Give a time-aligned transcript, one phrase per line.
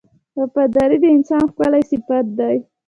[0.39, 2.57] •وفاداري د انسان ښکلی صفت دی.